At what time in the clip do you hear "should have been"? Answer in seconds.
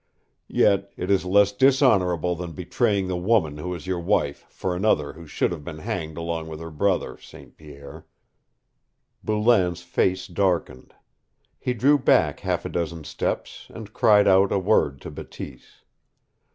5.27-5.77